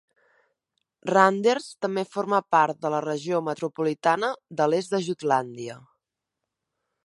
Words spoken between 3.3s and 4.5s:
metropolitana